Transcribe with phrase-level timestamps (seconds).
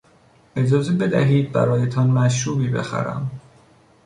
[0.55, 3.31] اجازه بدهید برایتان مشروبی بخرم.